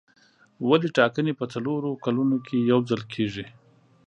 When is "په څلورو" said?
1.39-1.89